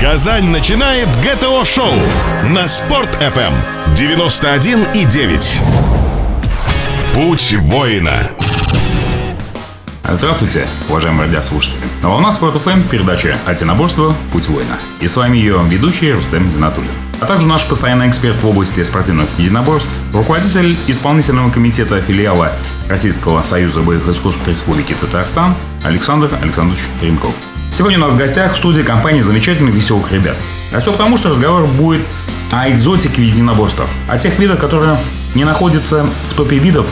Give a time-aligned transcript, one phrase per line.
[0.00, 1.92] Казань начинает ГТО-шоу
[2.50, 3.54] на Спорт-ФМ
[3.94, 5.62] 91,9.
[7.14, 8.30] Путь воина.
[10.10, 11.78] Здравствуйте, уважаемые радиослушатели.
[12.02, 14.14] На волнах Спорт ФМ передача «Атиноборство.
[14.32, 14.78] Путь воина».
[15.00, 16.90] И с вами ее ведущий Рустем Зинатуллин.
[17.20, 22.52] А также наш постоянный эксперт в области спортивных единоборств, руководитель исполнительного комитета филиала
[22.88, 25.54] Российского союза боевых искусств Республики Татарстан
[25.84, 27.34] Александр Александрович Римков.
[27.74, 30.36] Сегодня у нас в гостях в студии компании замечательных веселых ребят.
[30.72, 32.02] А все потому, что разговор будет
[32.52, 34.96] о экзотике в единоборствах, о тех видах, которые
[35.34, 36.86] не находятся в топе видов,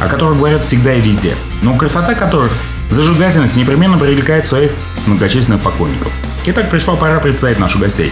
[0.00, 2.50] о которых говорят всегда и везде, но красота которых,
[2.88, 4.72] зажигательность непременно привлекает своих
[5.04, 6.10] многочисленных поклонников.
[6.46, 8.10] Итак, пришла пора представить наших гостей.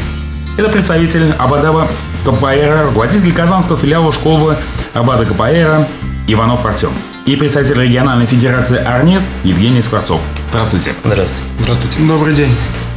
[0.58, 1.88] Это представитель Абадава
[2.26, 4.58] Капаэра, руководитель казанского филиала школы
[4.92, 5.88] Абада Капаэра
[6.26, 6.92] Иванов Артем
[7.26, 10.20] и представитель региональной федерации Арнис Евгений Скворцов.
[10.48, 10.94] Здравствуйте.
[11.04, 11.44] Здравствуйте.
[11.58, 11.98] Здравствуйте.
[12.00, 12.54] Добрый день.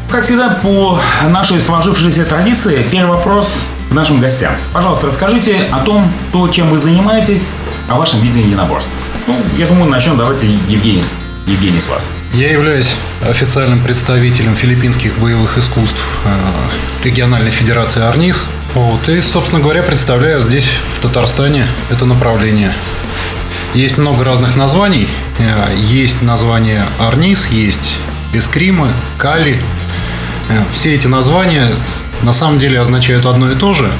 [0.09, 4.53] Как всегда, по нашей сложившейся традиции, первый вопрос к нашим гостям.
[4.71, 7.51] Пожалуйста, расскажите о том, то, чем вы занимаетесь,
[7.89, 8.91] о вашем видении единоборств.
[9.27, 11.03] Ну, я думаю, начнем давайте Евгений,
[11.47, 12.09] Евгений с вас.
[12.33, 12.95] Я являюсь
[13.27, 18.45] официальным представителем филиппинских боевых искусств э, региональной федерации Арнис.
[18.75, 22.73] Вот, и, собственно говоря, представляю здесь, в Татарстане, это направление.
[23.73, 25.07] Есть много разных названий.
[25.39, 27.97] Э, Есть название Арнис, есть
[28.33, 29.59] Эскрима, Кали.
[30.49, 31.71] Э, Все эти названия
[32.21, 33.91] на самом деле означают одно и то же.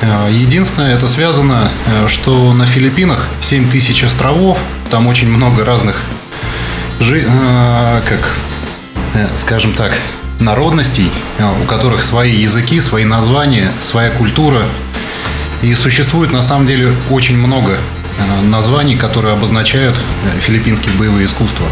[0.00, 1.70] Э, Единственное, это связано,
[2.08, 4.58] что на Филиппинах 7 тысяч островов,
[4.90, 6.00] там очень много разных,
[7.00, 7.26] жи-
[8.08, 8.34] как,
[9.36, 9.92] скажем так,
[10.38, 11.10] народностей,
[11.62, 14.64] у которых свои языки, свои названия, своя культура.
[15.62, 17.78] И существует на самом деле очень много
[18.44, 21.66] названий, которые обозначают э, филиппинские боевые искусства.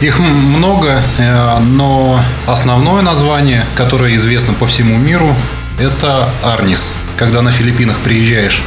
[0.00, 5.34] Их много, э, но основное название, которое известно по всему миру,
[5.78, 6.88] это Арнис.
[7.16, 8.62] Когда на Филиппинах приезжаешь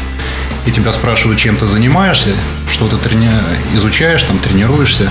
[0.66, 2.31] и тебя спрашивают, чем ты занимаешься,
[2.72, 3.42] что ты трени-
[3.75, 5.09] изучаешь, там тренируешься,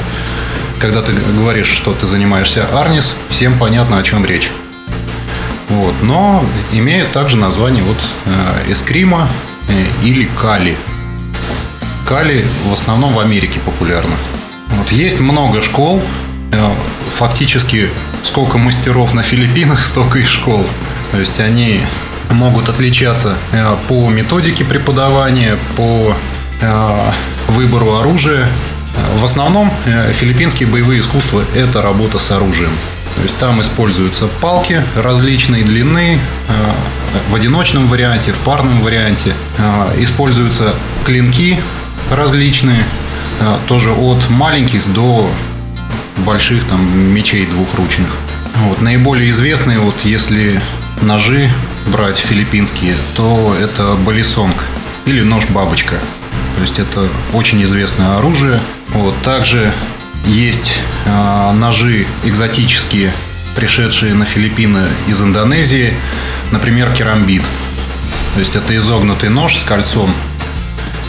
[0.80, 4.50] когда ты говоришь, что ты занимаешься Арнис, всем понятно, о чем речь.
[5.68, 5.94] Вот.
[6.02, 7.96] Но имеют также название вот
[8.26, 9.28] э, Эскрима
[9.68, 10.76] э, или Кали.
[12.04, 14.14] Кали в основном в Америке популярно.
[14.68, 14.92] Вот.
[14.92, 16.02] Есть много школ.
[16.52, 16.70] Э,
[17.16, 17.90] Фактически
[18.24, 20.66] сколько мастеров на Филиппинах, столько и школ.
[21.12, 21.80] То есть они
[22.30, 26.14] могут отличаться э, по методике преподавания, по
[26.60, 26.98] э,
[27.48, 28.48] выбору оружия.
[29.16, 29.72] В основном
[30.12, 32.70] филиппинские боевые искусства– это работа с оружием.
[33.16, 36.20] То есть там используются палки различной длины,
[37.28, 39.34] в одиночном варианте, в парном варианте.
[39.98, 41.58] Используются клинки
[42.10, 42.84] различные,
[43.40, 45.28] э, тоже от маленьких до
[46.18, 48.10] больших там мечей двухручных.
[48.56, 50.60] Вот, наиболее известные, вот если
[51.02, 51.50] ножи
[51.86, 54.64] брать филиппинские, то это балисонг
[55.06, 55.96] или нож-бабочка.
[56.56, 58.60] То есть это очень известное оружие.
[58.90, 59.72] Вот, также
[60.26, 63.12] есть э, ножи экзотические,
[63.56, 65.94] пришедшие на Филиппины из Индонезии,
[66.50, 67.42] например, керамбит.
[68.34, 70.14] То есть это изогнутый нож с кольцом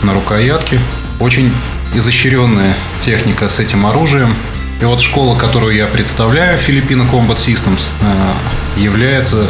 [0.02, 0.78] на рукоятке.
[1.20, 1.52] Очень
[1.94, 4.34] изощренная техника с этим оружием.
[4.80, 8.32] И вот школа, которую я представляю, Filipino Combat Systems, э,
[8.80, 9.46] является,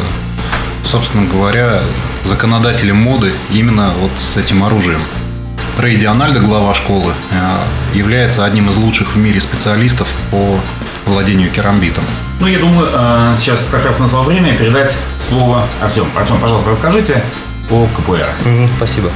[0.85, 1.83] собственно говоря,
[2.25, 5.01] законодателем моды именно вот с этим оружием.
[5.79, 10.61] Рэй Диональдо, глава школы, э, является одним из лучших в мире специалистов по
[11.07, 12.05] владению керамбитом.
[12.41, 16.07] Ну, я думаю, э, сейчас как раз настало время передать слово Артем.
[16.17, 17.23] Артем, пожалуйста, расскажите
[17.71, 18.29] о КПР.
[18.77, 19.11] Спасибо.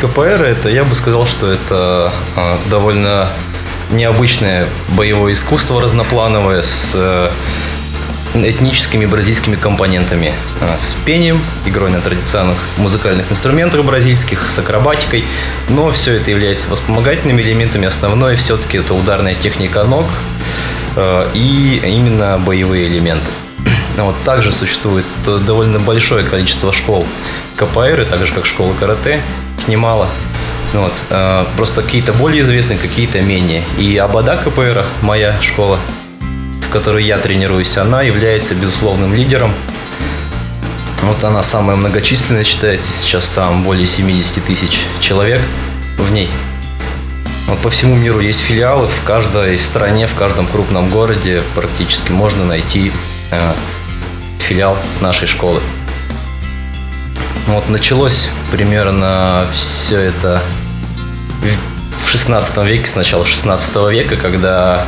[0.00, 3.30] КПР это, я бы сказал, что это э, довольно
[3.90, 7.30] необычное боевое искусство разноплановое с э,
[8.34, 15.24] этническими бразильскими компонентами, э, с пением, игрой на традиционных музыкальных инструментах бразильских, с акробатикой,
[15.68, 17.86] но все это является вспомогательными элементами.
[17.86, 20.06] Основное все-таки это ударная техника ног
[20.96, 23.26] э, и именно боевые элементы.
[23.96, 27.06] Вот, также существует э, довольно большое количество школ
[27.56, 29.22] КПР, так же как школы карате,
[29.66, 30.08] их немало.
[30.72, 33.62] Ну Вот, э, просто какие-то более известные, какие-то менее.
[33.78, 35.78] И Абада КПР, моя школа,
[36.62, 39.52] в которой я тренируюсь, она является безусловным лидером.
[41.02, 45.40] Вот она самая многочисленная считается, сейчас там более 70 тысяч человек
[45.98, 46.28] в ней.
[47.46, 52.44] Вот по всему миру есть филиалы, в каждой стране, в каждом крупном городе практически можно
[52.44, 52.92] найти
[53.30, 53.52] э,
[54.40, 55.60] филиал нашей школы.
[57.46, 60.42] Вот началось примерно все это
[62.00, 64.84] в- в 16 веке, с начала 16 века, когда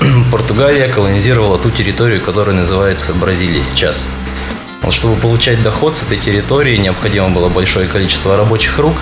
[0.30, 4.08] Португалия колонизировала ту территорию, которая называется Бразилия сейчас.
[4.82, 8.96] Вот чтобы получать доход с этой территории, необходимо было большое количество рабочих рук.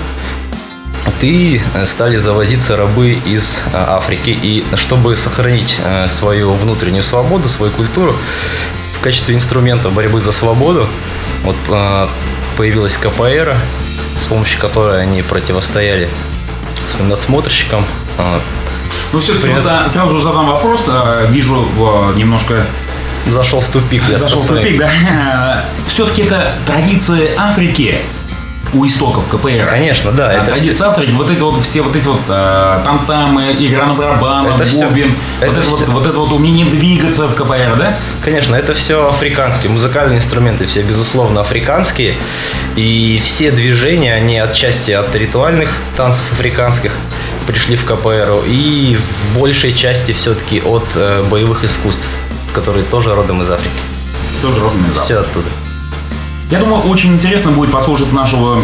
[1.20, 4.36] И стали завозиться рабы из Африки.
[4.42, 8.14] И чтобы сохранить свою внутреннюю свободу, свою культуру,
[8.98, 10.86] в качестве инструмента борьбы за свободу
[11.44, 11.56] вот
[12.56, 13.56] появилась КПР,
[14.18, 16.08] с помощью которой они противостояли
[16.84, 17.84] своим надсмотрщикам.
[19.12, 19.64] Ну, все-таки Привет.
[19.64, 20.86] вот, сразу задам вопрос.
[20.88, 21.68] А, вижу
[22.16, 22.66] немножко
[23.26, 24.02] зашел в тупик.
[24.10, 25.64] Я зашел в тупик, да.
[25.86, 28.00] Все-таки это традиции Африки
[28.74, 29.66] у истоков КПР.
[29.68, 30.30] Конечно, да.
[30.30, 31.12] А, это традиции все...
[31.12, 35.46] Вот эти вот все вот эти вот э, там-тамы, игра на барабанах, это бубен, все,
[35.46, 35.70] вот, это, все...
[35.70, 37.98] вот, вот это вот умение двигаться в КПР, да?
[38.22, 39.72] Конечно, это все африканские.
[39.72, 42.14] Музыкальные инструменты все, безусловно, африканские.
[42.76, 46.92] И все движения, они отчасти от ритуальных танцев африканских
[47.46, 52.08] пришли в КПР, и в большей части все-таки от э, боевых искусств
[52.54, 53.74] который тоже родом из Африки.
[54.40, 55.04] Тоже родом из Африки.
[55.04, 55.48] Все оттуда.
[56.54, 58.62] Я думаю, очень интересно будет послушать нашего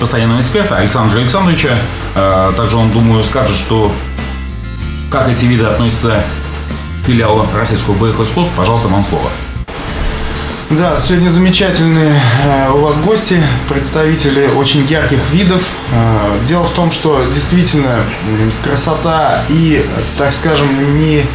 [0.00, 1.76] постоянного эксперта Александра Александровича.
[2.14, 3.92] Э, также он, думаю, скажет, что
[5.10, 6.24] как эти виды относятся
[7.02, 8.50] к филиалу Российского искусств.
[8.56, 9.28] Пожалуйста, вам слово.
[10.70, 15.62] Да, сегодня замечательные э, у вас гости, представители очень ярких видов.
[15.92, 17.98] Э, дело в том, что действительно
[18.62, 19.84] красота и,
[20.16, 21.26] так скажем, не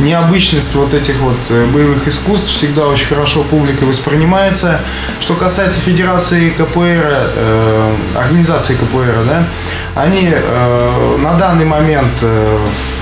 [0.00, 4.80] необычность вот этих вот э, боевых искусств всегда очень хорошо публикой воспринимается.
[5.20, 9.46] Что касается Федерации КПР, э, организации КПР, да,
[9.94, 12.58] они э, на данный момент э,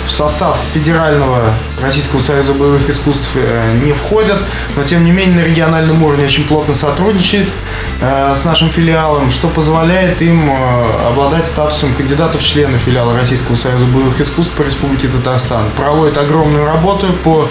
[0.07, 4.39] в состав Федерального Российского Союза боевых искусств э, не входят,
[4.77, 7.49] но тем не менее на региональном уровне очень плотно сотрудничает
[8.01, 13.87] с нашим филиалом, что позволяет им э, обладать статусом кандидатов в члены филиала Российского Союза
[13.87, 15.65] боевых искусств по Республике Татарстан.
[15.77, 17.49] Проводит огромную работу по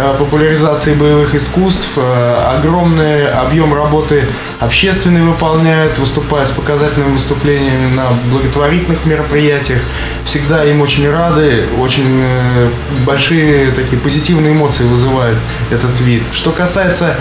[0.00, 4.28] Э, популяризации боевых искусств, э, огромный объем работы
[4.60, 9.80] общественный выполняет, выступая с показательными выступлениями на благотворительных мероприятиях.
[10.24, 12.68] Всегда им очень рады, очень э,
[13.04, 15.36] большие такие позитивные эмоции вызывает
[15.70, 16.22] этот вид.
[16.32, 17.16] Что касается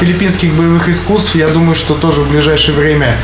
[0.00, 3.16] филиппинских боевых искусств, я думаю, что тоже в ближайшее время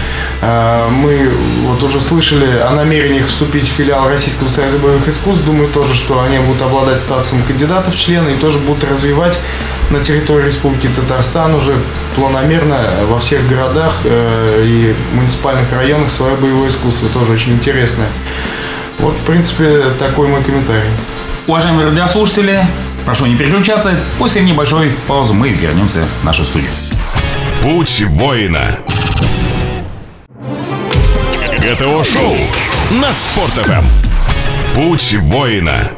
[0.42, 1.30] мы
[1.62, 5.44] вот уже слышали о намерениях вступить в филиал Российского союза боевых искусств.
[5.44, 9.38] Думаю тоже, что они будут обладать статусом кандидатов в члены и тоже будут развивать
[9.90, 11.74] на территории Республики Татарстан уже
[12.14, 17.08] планомерно во всех городах э, и муниципальных районах свое боевое искусство.
[17.08, 18.08] Тоже очень интересное.
[18.98, 20.90] Вот, в принципе, такой мой комментарий.
[21.46, 22.66] Уважаемые радиослушатели,
[23.06, 23.98] прошу не переключаться.
[24.18, 26.70] После небольшой паузы мы вернемся в нашу студию.
[27.62, 28.78] Путь воина.
[31.58, 32.36] ГТО-шоу
[33.00, 33.84] на Спорт.ФМ.
[34.74, 35.90] Путь воина.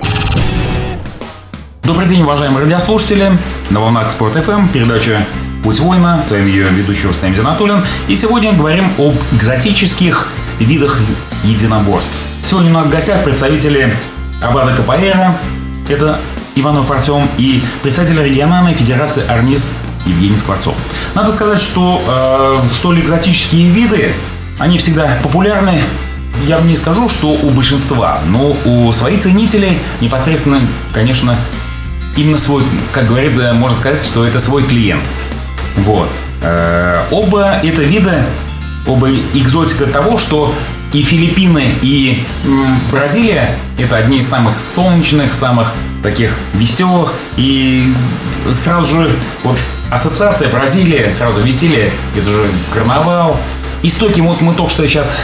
[1.82, 3.32] Добрый день, уважаемые радиослушатели.
[3.68, 5.26] На волнах Спорт FM передача
[5.62, 6.22] «Путь воина».
[6.22, 7.84] С вами ее ведущий Рустам Зинатуллин.
[8.08, 10.98] И сегодня говорим об экзотических видах
[11.44, 12.16] единоборств.
[12.44, 13.92] Сегодня у нас в гостях представители
[14.42, 15.34] Абада КПР,
[15.88, 16.18] это
[16.54, 19.72] Иванов Артем, и представитель региональной федерации Арнис
[20.06, 20.74] Евгений Скворцов.
[21.14, 24.12] Надо сказать, что э, столь экзотические виды,
[24.58, 25.82] они всегда популярны
[26.46, 30.60] я не скажу, что у большинства, но у своих ценителей непосредственно,
[30.92, 31.36] конечно,
[32.16, 32.62] именно свой,
[32.92, 35.02] как говорит, можно сказать, что это свой клиент.
[35.76, 36.08] Вот.
[36.42, 38.24] Э, оба это вида,
[38.86, 40.54] оба экзотика того, что
[40.92, 42.24] и Филиппины, и
[42.90, 47.14] Бразилия это одни из самых солнечных, самых таких веселых.
[47.36, 47.92] И
[48.52, 49.56] сразу же вот
[49.90, 53.36] ассоциация Бразилия, сразу веселье, это же карнавал.
[53.82, 55.18] Истоки, вот мы только что сейчас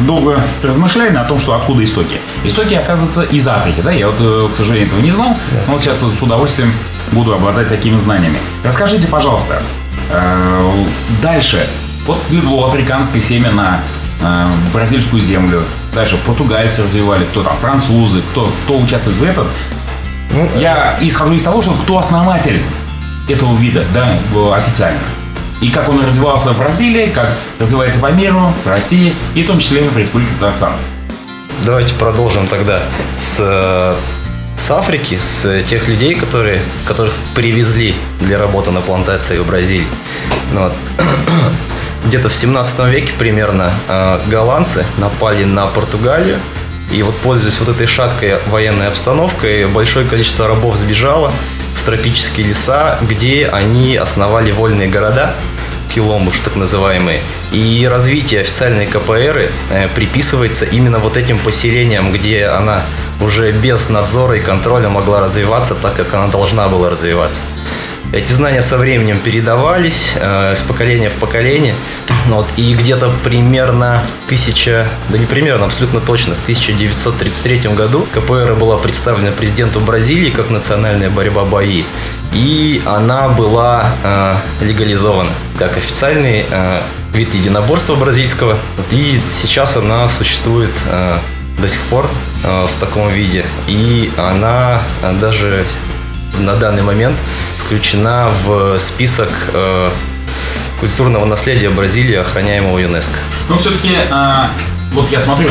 [0.00, 2.16] долго размышляли о том, что откуда истоки.
[2.44, 3.80] Истоки, оказывается, из Африки.
[3.82, 3.90] Да?
[3.90, 6.72] Я вот, э, к сожалению, этого не знал, но вот сейчас с удовольствием
[7.12, 8.36] буду обладать такими знаниями.
[8.62, 9.62] Расскажите, пожалуйста,
[10.10, 10.84] э,
[11.22, 11.66] дальше.
[12.06, 13.80] Вот легло африканское семя на
[14.20, 15.62] э, бразильскую землю.
[15.94, 19.48] Дальше португальцы развивали, кто там, французы, кто, кто участвует в этом.
[20.30, 22.62] Ну, Я исхожу из того, что кто основатель
[23.28, 24.18] этого вида, да,
[24.54, 25.00] официально
[25.60, 29.58] и как он развивался в Бразилии, как развивается по миру, в России и в том
[29.58, 30.72] числе в Республике Татарстан.
[31.64, 32.82] Давайте продолжим тогда
[33.16, 33.96] с,
[34.56, 39.86] с Африки, с тех людей, которые, которых привезли для работы на плантации в Бразилии.
[40.52, 40.72] Ну, вот.
[42.06, 46.38] Где-то в 17 веке примерно э, голландцы напали на Португалию,
[46.92, 51.32] и вот пользуясь вот этой шаткой военной обстановкой, большое количество рабов сбежало
[51.88, 55.34] тропические леса, где они основали вольные города,
[55.94, 57.20] киломбуш так называемые.
[57.50, 62.82] И развитие официальной КПР э, приписывается именно вот этим поселениям, где она
[63.22, 67.44] уже без надзора и контроля могла развиваться так, как она должна была развиваться.
[68.10, 71.74] Эти знания со временем передавались э, с поколения в поколение.
[72.26, 78.78] Вот, и где-то примерно тысяча, да не примерно, абсолютно точно, в 1933 году КПР была
[78.78, 81.84] представлена президенту Бразилии как национальная борьба бои.
[82.32, 88.56] И она была э, легализована как официальный э, вид единоборства бразильского.
[88.90, 91.18] И сейчас она существует э,
[91.58, 92.08] до сих пор
[92.42, 93.44] э, в таком виде.
[93.66, 95.66] И она э, даже
[96.38, 97.16] на данный момент
[97.68, 99.90] включена в список э,
[100.80, 103.18] культурного наследия Бразилии, охраняемого ЮНЕСКО.
[103.50, 104.34] Но все-таки, э,
[104.94, 105.50] вот я смотрю,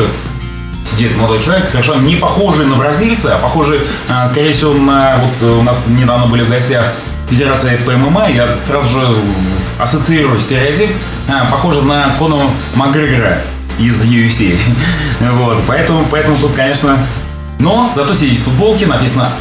[0.84, 5.16] сидит молодой человек, совершенно не похожий на бразильца, а похожий, э, скорее всего, на...
[5.18, 6.92] Вот э, у нас недавно были в гостях
[7.30, 7.92] Федерация по
[8.28, 9.06] я сразу же
[9.78, 10.90] ассоциирую стереотип,
[11.28, 13.38] э, похоже на Кону Макгрегора
[13.78, 14.58] из UFC.
[15.20, 16.98] вот, поэтому, поэтому тут, конечно...
[17.60, 19.32] Но зато сидит в футболке, написано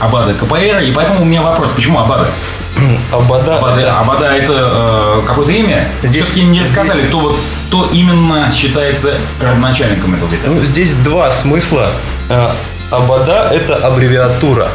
[0.00, 2.26] Абада КПР, и поэтому у меня вопрос, почему Абада?
[3.12, 5.88] Абада, Абада, это, Абада это э, какое-то имя?
[6.02, 7.36] Здесь- Все-таки не рассказали, здесь- кто вот
[7.68, 10.48] кто именно считается родоначальником этого вида.
[10.48, 11.90] ну, здесь два смысла.
[12.28, 12.48] Э,
[12.90, 14.70] Абада– это аббревиатура.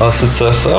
[0.00, 0.72] Ассоциация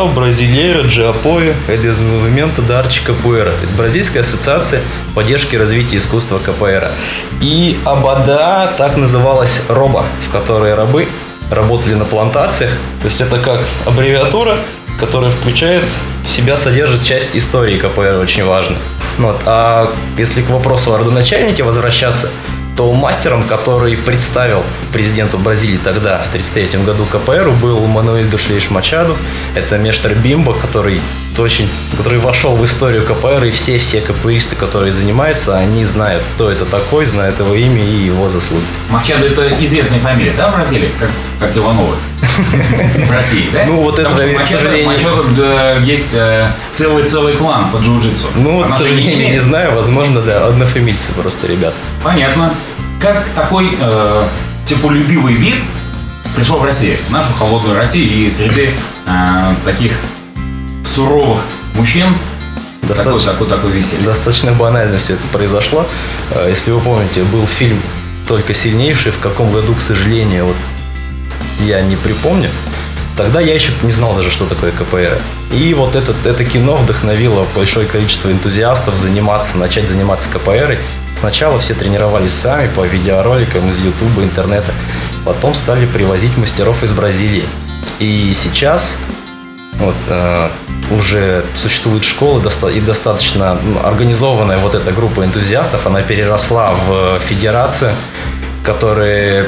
[1.67, 3.51] e Desenvolvimento da Arte Capoeira.
[3.51, 4.81] То есть Бразильская ассоциация
[5.13, 6.89] поддержки и развития искусства КПР.
[7.39, 11.07] И Абада так называлась роба, в которой рабы
[11.51, 12.71] работали на плантациях.
[13.01, 14.57] То есть это как аббревиатура,
[14.99, 15.83] которая включает
[16.23, 18.77] в себя, содержит часть истории КПР, очень важно.
[19.17, 19.39] Вот.
[19.45, 22.29] А если к вопросу о родоначальнике возвращаться,
[22.77, 29.17] то мастером, который представил президенту Бразилии тогда, в 1933 году КПР, был Мануэль Душлейш Мачаду.
[29.55, 31.01] Это Мештер Бимбо, который
[31.37, 36.65] очень, который вошел в историю КПР, и все-все КПРисты, которые занимаются, они знают, кто это
[36.65, 38.63] такой, знают его имя и его заслуги.
[38.89, 40.91] Мачадо это известная фамилия, да, в Бразилии?
[40.99, 41.09] Как,
[41.41, 41.95] как Иванова.
[43.07, 43.65] В России, да?
[43.65, 44.97] Ну, вот это, к сожалению.
[45.35, 48.27] Да, есть э, целый-целый клан по джиу-джитсу.
[48.35, 51.75] Ну, вот, к сожалению, не знаю, возможно, да, однофамильцы просто ребята.
[52.03, 52.53] Понятно.
[53.01, 54.23] Как такой э,
[54.67, 55.55] теплолюбивый вид
[56.35, 58.69] пришел в Россию, в нашу холодную Россию, и среди
[59.07, 59.93] э, таких
[60.85, 61.41] суровых
[61.73, 62.15] мужчин
[62.81, 63.31] такой, Достаточно.
[63.31, 64.05] такой, такой веселье.
[64.05, 65.87] Достаточно банально все это произошло.
[66.29, 67.81] Э, Если вы помните, был фильм
[68.27, 70.55] «Только сильнейший», в каком году, к сожалению, вот
[71.61, 72.49] я не припомню.
[73.17, 75.17] Тогда я еще не знал даже, что такое КПР.
[75.51, 80.77] И вот это, это кино вдохновило большое количество энтузиастов заниматься, начать заниматься КПР.
[81.19, 84.71] Сначала все тренировались сами по видеороликам из Ютуба, интернета.
[85.25, 87.43] Потом стали привозить мастеров из Бразилии.
[87.99, 88.97] И сейчас
[89.77, 90.49] вот, э,
[90.89, 92.41] уже существует школа
[92.73, 97.93] и достаточно ну, организованная вот эта группа энтузиастов, она переросла в федерацию,
[98.63, 99.47] которые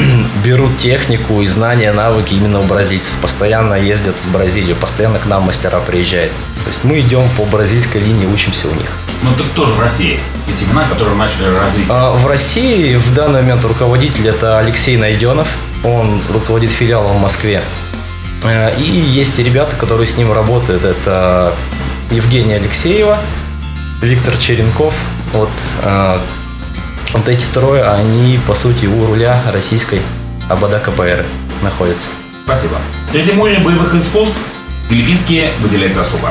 [0.44, 3.14] берут технику и знания, навыки именно у бразильцев.
[3.20, 6.32] Постоянно ездят в Бразилию, постоянно к нам мастера приезжают.
[6.64, 8.90] То есть мы идем по бразильской линии, учимся у них.
[9.22, 10.18] Ну, так тоже в России.
[10.50, 11.88] Эти имена, которые начали развитие.
[11.90, 15.48] А В России в данный момент руководитель это Алексей Найденов.
[15.84, 17.62] Он руководит филиалом в Москве.
[18.44, 20.84] Э, И есть ребята, которые с ним работают.
[20.84, 21.54] Это
[22.10, 23.18] Евгения Алексеева,
[24.02, 24.94] Виктор Черенков.
[25.32, 25.50] Вот,
[25.84, 26.18] э,
[27.12, 30.00] вот эти трое, они по сути у руля российской
[30.48, 31.24] Абада КПР
[31.62, 32.10] находятся.
[32.44, 32.78] Спасибо.
[33.10, 34.36] Среди моря боевых искусств
[34.88, 36.30] филиппинские выделяются особо.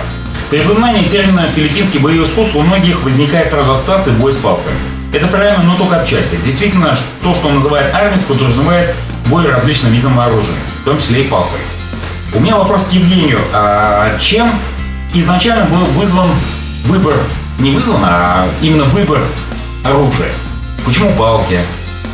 [0.50, 4.75] При упоминании термина «филиппинские боевые искусства» у многих возникает сразу ассоциация бой с палками.
[5.13, 6.38] Это правильно, но только отчасти.
[6.38, 8.95] Действительно, то, что он называет армией, подразумевает
[9.27, 11.59] бой различным видом оружия, в том числе и палкой.
[12.33, 13.39] У меня вопрос к Евгению.
[13.53, 14.51] А чем
[15.13, 16.31] изначально был вызван
[16.86, 17.15] выбор,
[17.59, 19.21] не вызван, а именно выбор
[19.83, 20.31] оружия?
[20.89, 21.60] Почему палки?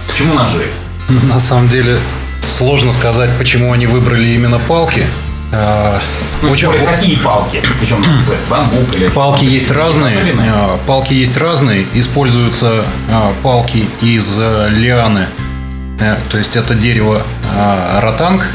[0.10, 0.66] Почему ножи?
[1.24, 1.98] На самом деле
[2.46, 5.06] сложно сказать, почему они выбрали именно палки.
[5.54, 6.02] А,
[6.42, 7.62] Ну, очень- более, какие палки?
[7.80, 8.04] Причем
[8.50, 9.08] бамбук или...
[9.08, 10.18] Палки есть разные.
[10.18, 10.52] Особенные?
[10.54, 11.86] а, Палки есть разные.
[11.94, 15.28] Используются а, палки из лианы.
[16.02, 17.22] Э, То есть это дерево
[18.02, 18.46] ротанг.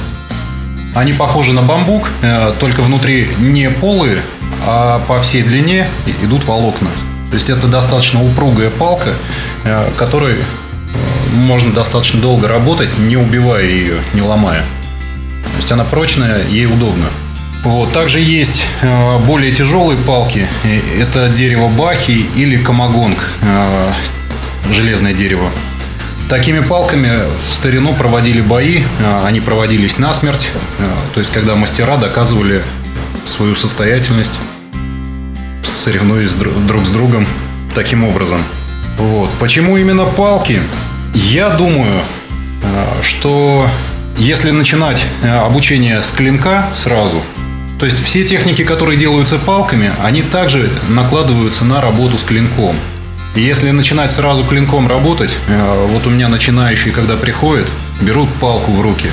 [0.95, 4.19] Они похожи на бамбук, э, только внутри не полые,
[4.67, 5.89] а по всей длине
[6.23, 6.91] идут волокна.
[7.31, 9.15] То есть это достаточно упругая палка,
[9.65, 10.43] э, которой э,
[11.33, 14.63] можно достаточно долго работать, не убивая ее, не ломая.
[15.53, 17.07] То есть она прочная, ей удобно.
[17.63, 17.93] Вот.
[17.93, 20.49] Также есть э, более тяжелые палки.
[20.99, 23.19] Это дерево бахи или камагонг,
[24.73, 25.51] железное дерево.
[26.29, 27.11] Такими палками
[27.49, 28.83] в старину проводили бои,
[29.25, 30.49] они проводились насмерть,
[31.13, 32.63] то есть когда мастера доказывали
[33.27, 34.35] свою состоятельность,
[35.81, 37.27] соревнуясь дру- друг с другом
[37.75, 38.43] таким образом.
[38.99, 39.31] Вот.
[39.41, 40.63] Почему именно палки?
[41.15, 42.01] Я думаю,
[42.63, 43.67] э, что
[44.19, 47.23] если начинать э, обучение с клинка сразу,
[47.79, 52.77] то есть все техники, которые делаются палками, они также накладываются на работу с клинком.
[53.35, 57.67] И если начинать сразу клинком работать, э, вот у меня начинающие, когда приходят,
[58.01, 59.09] берут палку в руки.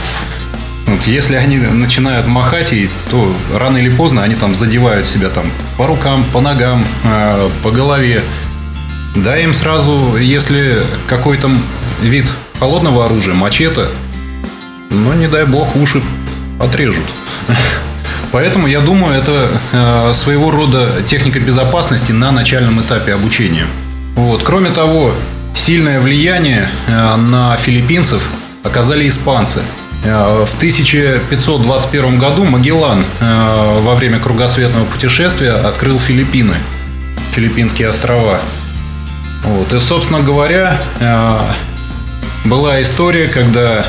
[0.87, 5.51] Вот, если они начинают махать ей, то рано или поздно они там задевают себя там
[5.77, 8.23] по рукам, по ногам, э, по голове.
[9.15, 11.51] Да, им сразу, если какой-то
[12.01, 12.25] вид
[12.59, 13.87] холодного оружия, мачете,
[14.89, 16.01] ну, не дай бог, уши
[16.59, 17.05] отрежут.
[18.31, 23.65] Поэтому, я думаю, это э, своего рода техника безопасности на начальном этапе обучения.
[24.15, 24.43] Вот.
[24.43, 25.13] Кроме того,
[25.55, 28.21] сильное влияние э, на филиппинцев
[28.63, 29.61] оказали испанцы.
[30.03, 36.55] Э, в 1521 году Магеллан э, во время кругосветного путешествия открыл Филиппины,
[37.31, 38.39] Филиппинские острова.
[39.43, 39.73] Вот.
[39.73, 41.39] И, собственно говоря, э,
[42.45, 43.85] была история, когда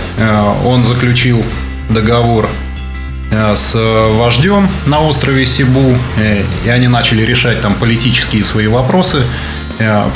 [0.65, 1.45] он заключил
[1.91, 2.49] договор
[3.31, 5.95] с вождем на острове Сибу,
[6.65, 9.23] и они начали решать там политические свои вопросы.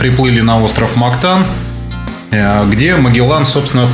[0.01, 1.47] Приплыли на остров Мактан,
[2.33, 3.89] где Магеллан, собственно,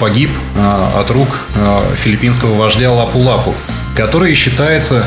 [0.00, 1.38] погиб от рук
[1.96, 3.54] филиппинского вождя Лапу-Лапу,
[3.96, 5.04] который считается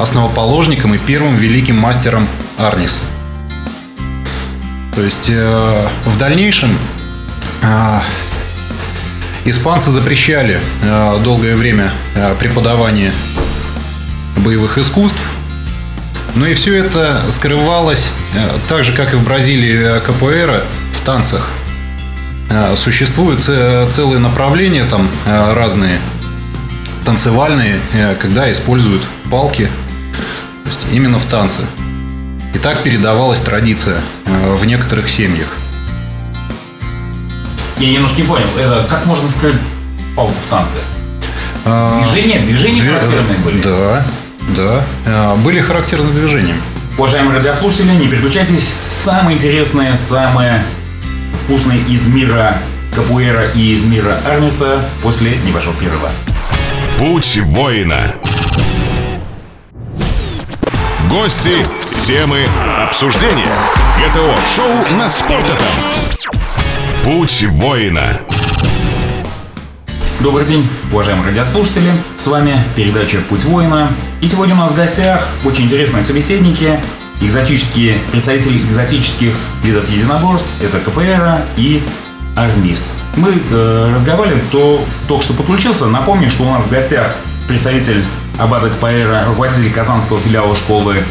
[0.00, 2.26] основоположником и первым великим мастером
[2.58, 3.00] Арниса.
[4.98, 6.76] То есть э, в дальнейшем
[7.62, 8.00] э,
[9.44, 11.92] испанцы запрещали э, долгое время
[12.40, 13.12] преподавание
[14.38, 15.20] боевых искусств.
[16.34, 18.12] Ну и все это скрывалось,
[18.68, 20.64] так же, как и в Бразилии КПР,
[21.08, 21.48] танцах.
[22.76, 26.00] Существуют целые направления там разные,
[27.06, 27.80] танцевальные,
[28.20, 29.00] когда используют
[29.30, 29.70] палки,
[30.64, 31.62] то есть именно в танце.
[32.52, 35.48] И так передавалась традиция э, в некоторых семьях.
[37.78, 39.56] Я немножко не понял, это как можно сказать
[40.14, 40.78] палку в танце?
[41.64, 42.40] Движения?
[42.40, 42.92] Движения Две...
[42.92, 43.62] характерные были?
[43.62, 44.06] Да,
[44.54, 44.82] да.
[45.06, 46.56] Э, были характерные движения.
[46.98, 48.74] Уважаемые радиослушатели, не переключайтесь.
[48.82, 50.64] Самое интересное, самое
[51.48, 52.58] вкусное из мира
[52.94, 56.10] капуэра и из мира Армиса после небольшого перерыва.
[56.98, 58.14] Путь воина.
[61.10, 61.64] Гости
[62.02, 62.44] Темы
[62.86, 63.48] обсуждения.
[63.96, 66.22] ГТО-шоу на Спорт.ФМ.
[67.02, 68.20] Путь воина.
[70.20, 71.92] Добрый день, уважаемые радиослушатели.
[72.18, 73.90] С вами передача «Путь воина».
[74.20, 76.78] И сегодня у нас в гостях очень интересные собеседники,
[77.20, 80.48] экзотические представители экзотических видов единоборств.
[80.62, 81.82] Это КПР и
[82.36, 82.94] Армис.
[83.16, 85.86] Мы э, разговаривали, кто только что подключился.
[85.86, 87.16] Напомню, что у нас в гостях
[87.48, 88.04] представитель
[88.38, 91.02] Абада КПР, руководитель Казанского филиала школы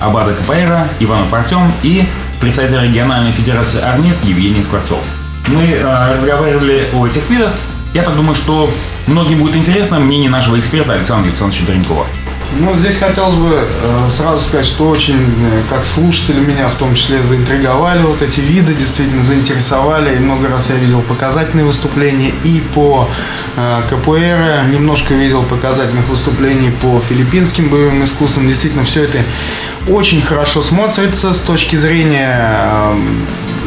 [0.00, 2.04] Абада Капаэра, Иванов Артем и
[2.40, 5.02] представитель региональной федерации Армист Евгений Скворцов.
[5.46, 7.52] Мы э, разговаривали о этих видах.
[7.94, 8.70] Я так думаю, что
[9.06, 12.06] многим будет интересно мнение нашего эксперта Александра Александровича Доренкова.
[12.52, 16.94] Ну, здесь хотелось бы э, сразу сказать, что очень, э, как слушатели меня в том
[16.94, 20.14] числе заинтриговали вот эти виды, действительно заинтересовали.
[20.14, 23.08] И много раз я видел показательные выступления и по
[23.56, 28.46] э, КПР, немножко видел показательных выступлений по филиппинским боевым искусствам.
[28.48, 29.18] Действительно, все это
[29.88, 32.96] очень хорошо смотрится с точки зрения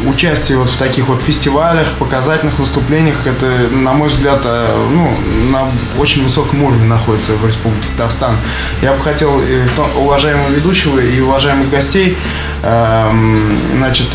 [0.06, 3.16] участия вот в таких вот фестивалях, показательных выступлениях.
[3.26, 5.18] Это, на мой взгляд, э, ну,
[5.52, 5.68] на
[6.00, 8.36] очень высоком уровне находится в Республике Татарстан.
[8.82, 12.18] Я бы хотел э, уважаемого ведущего и уважаемых гостей
[12.62, 14.08] значит,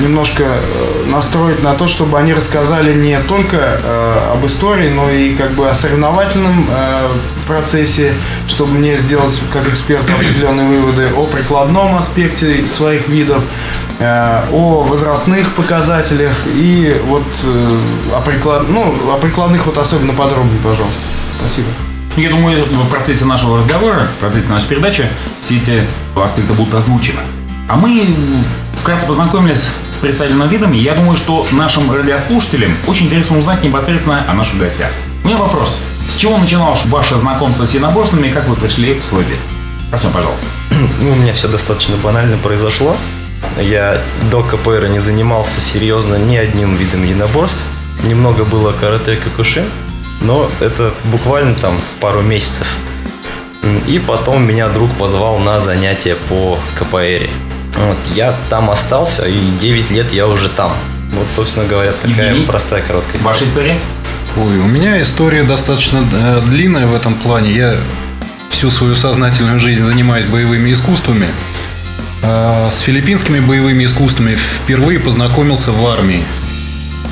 [0.00, 0.44] немножко
[1.06, 3.80] настроить на то, чтобы они рассказали не только
[4.32, 6.68] об истории, но и как бы о соревновательном
[7.46, 8.14] процессе,
[8.46, 13.42] чтобы мне сделать как эксперту определенные выводы о прикладном аспекте своих видов,
[13.98, 17.80] э, о возрастных показателях и вот э,
[18.14, 18.68] о, приклад...
[18.68, 21.02] ну, о прикладных вот особенно подробнее, пожалуйста.
[21.38, 21.68] Спасибо.
[22.16, 25.08] Я думаю, в процессе нашего разговора, в процессе нашей передачи
[25.40, 25.84] все эти
[26.16, 27.20] аспекты будут озвучены.
[27.70, 28.04] А мы
[28.80, 30.76] вкратце познакомились с представленными видами.
[30.76, 34.90] Я думаю, что нашим радиослушателям очень интересно узнать непосредственно о наших гостях.
[35.22, 35.80] У меня вопрос.
[36.08, 39.36] С чего начиналось ваше знакомство с единоборствами и как вы пришли в свой мир?
[39.92, 40.44] Артем, пожалуйста.
[41.00, 42.96] Ну, у меня все достаточно банально произошло.
[43.60, 44.02] Я
[44.32, 47.64] до КПР не занимался серьезно ни одним видом единоборств.
[48.02, 49.66] Немного было карате и кокушин,
[50.20, 52.66] но это буквально там пару месяцев.
[53.86, 57.30] И потом меня друг позвал на занятия по КПР.
[57.76, 60.72] Вот, я там остался, и 9 лет я уже там.
[61.12, 63.24] Вот, собственно говоря, такая Евгений, простая, короткая история.
[63.24, 63.78] Ваша история?
[64.36, 67.52] Ой, у меня история достаточно э, длинная в этом плане.
[67.52, 67.78] Я
[68.48, 71.26] всю свою сознательную жизнь занимаюсь боевыми искусствами.
[72.22, 76.22] А с филиппинскими боевыми искусствами впервые познакомился в армии.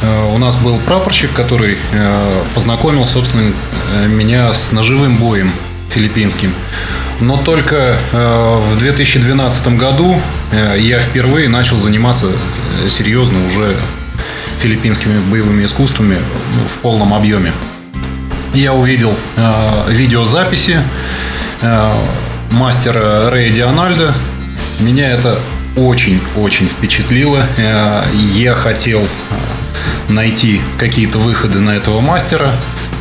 [0.03, 3.53] э, у нас был прапорщик, который э, познакомил, собственно,
[3.95, 5.53] э, меня с ножевым боем
[5.91, 6.55] филиппинским.
[7.21, 10.21] Но только в 2012 году
[10.77, 12.27] я впервые начал заниматься
[12.89, 13.75] серьезно уже
[14.63, 16.17] филиппинскими боевыми искусствами
[16.55, 17.53] ну, в полном объеме.
[18.55, 19.15] Я увидел
[19.89, 20.81] видеозаписи
[22.51, 24.15] мастера Рэя Диональда.
[24.81, 25.39] Меня это
[25.77, 27.47] очень-очень впечатлило.
[27.57, 28.05] Э,
[28.35, 32.53] я хотел э, найти какие-то выходы на этого мастера.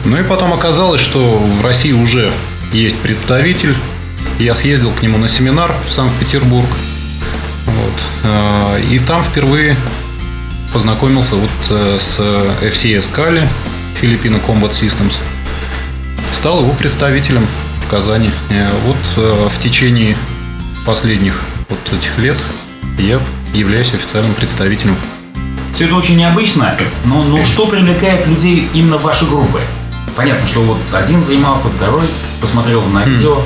[0.05, 2.31] Ну и потом оказалось, что в России уже
[2.71, 3.75] есть представитель.
[4.39, 6.67] Я съездил к нему на семинар в Санкт-Петербург.
[7.65, 7.93] Вот.
[8.23, 9.75] Э, и там впервые
[10.71, 11.49] познакомился вот
[12.01, 13.47] с FCS Kali,
[14.01, 15.15] Filipino Combat Systems.
[16.31, 17.47] Стал его представителем
[17.83, 18.29] в Казани.
[18.85, 20.15] Вот в течение
[20.85, 22.37] последних вот этих лет
[22.99, 23.19] я
[23.53, 24.95] являюсь официальным представителем.
[25.73, 29.61] Все это очень необычно, но, но что привлекает людей именно в ваши группы?
[30.15, 32.05] Понятно, что вот один занимался, второй
[32.41, 33.09] посмотрел на хм.
[33.09, 33.41] видео.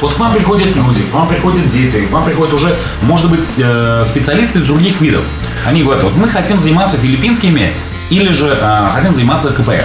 [0.00, 3.40] Вот к вам приходят люди, к вам приходят дети, к вам приходят уже, может быть,
[3.58, 5.22] э, специалисты других видов.
[5.66, 7.74] Они говорят, вот мы хотим заниматься филиппинскими
[8.08, 9.84] или же э, хотим заниматься КПР.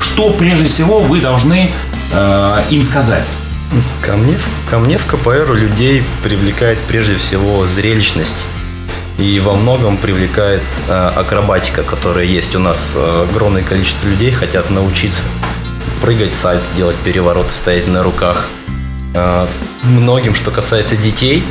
[0.00, 1.72] Что прежде всего вы должны
[2.12, 3.28] э, им сказать?
[4.00, 4.38] Ко мне,
[4.70, 8.36] ко мне в КПР людей привлекает прежде всего зрелищность.
[9.18, 12.96] И во многом привлекает э, акробатика, которая есть у нас.
[12.96, 15.24] Огромное количество людей хотят научиться
[16.00, 18.48] прыгать сальто, делать переворот, стоять на руках.
[19.14, 19.46] Э,
[19.82, 21.42] многим, что касается детей,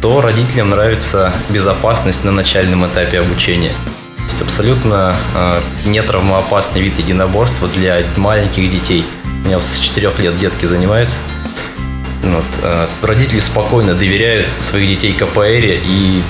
[0.00, 3.72] то родителям нравится безопасность на начальном этапе обучения.
[4.16, 9.04] То есть абсолютно э, нетравмоопасный вид единоборства для маленьких детей.
[9.44, 11.20] У меня с 4 лет детки занимаются–
[12.24, 16.22] вот, э, родители спокойно доверяют своих детей КПР и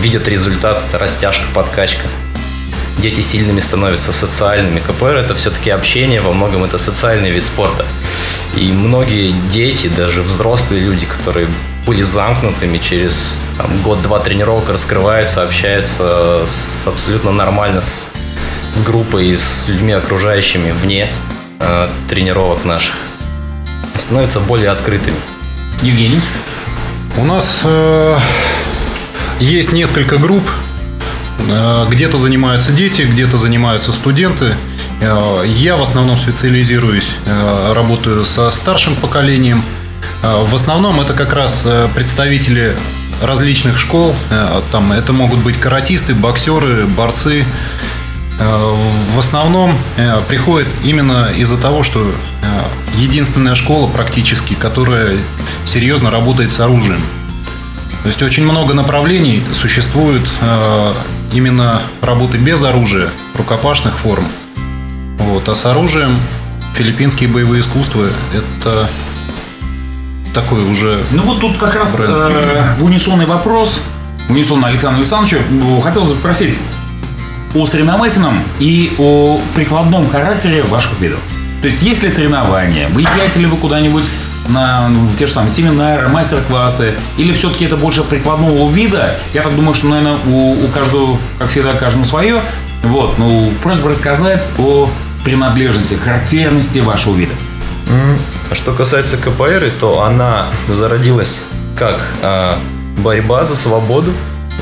[0.00, 2.06] видят результат, это растяжка, подкачка.
[2.98, 4.80] Дети сильными становятся социальными.
[4.80, 7.86] КПР это все-таки общение, во многом это социальный вид спорта.
[8.56, 11.48] И многие дети, даже взрослые люди, которые
[11.86, 13.48] были замкнутыми, через
[13.84, 18.12] год-два тренировок раскрываются, общаются с, абсолютно нормально с,
[18.72, 21.08] с группой, с людьми окружающими вне
[21.58, 22.94] э, тренировок наших
[24.00, 25.16] становятся более открытыми.
[25.82, 26.20] Евгений?
[27.16, 28.18] У нас э,
[29.38, 30.42] есть несколько групп.
[31.48, 34.56] Э, где-то занимаются дети, где-то занимаются студенты.
[35.00, 39.64] Э, я в основном специализируюсь, э, работаю со старшим поколением.
[40.22, 42.76] Э, в основном это как раз представители
[43.22, 44.14] различных школ.
[44.72, 47.44] Там это могут быть каратисты, боксеры, борцы.
[48.38, 49.76] В основном
[50.26, 52.10] приходит именно из-за того, что
[52.96, 55.18] единственная школа практически, которая
[55.66, 57.02] серьезно работает с оружием.
[58.04, 60.26] То есть очень много направлений существует
[61.30, 64.26] именно работы без оружия, рукопашных форм.
[65.20, 65.48] Вот.
[65.48, 66.18] А с оружием
[66.74, 68.86] филиппинские боевые искусства– это
[70.34, 73.84] такой уже Ну вот тут как раз э, унисонный вопрос,
[74.28, 75.38] унисон Александра Александровича.
[75.82, 76.58] Хотел спросить,
[77.54, 81.18] о соревновательном и о прикладном характере ваших видов.
[81.60, 82.88] То есть, есть ли соревнования?
[82.88, 84.04] Выезжаете ли вы куда-нибудь
[84.48, 86.94] на ну, те же самые семинары, мастер-классы?
[87.18, 89.14] Или все-таки это больше прикладного вида?
[89.34, 92.40] Я так думаю, что, наверное, у, у каждого, как всегда, каждому свое.
[92.82, 94.88] Вот, ну, просьба рассказать о
[95.24, 97.34] принадлежности, характерности вашего вида.
[98.50, 101.42] А что касается КПР, то она зародилась
[101.76, 102.56] как э,
[102.98, 104.12] борьба за свободу,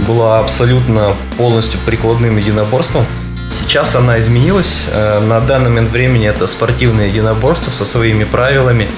[0.07, 3.07] была абсолютно полностью прикладным единоборством.
[3.51, 4.87] Сейчас она изменилась.
[4.93, 8.89] Э, на данный момент времени это спортивное единоборство со своими правилами